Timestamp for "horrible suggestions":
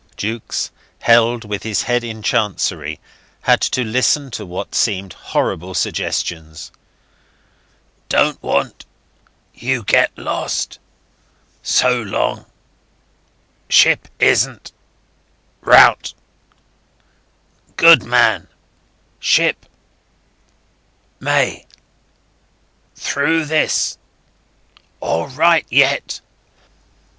5.13-6.71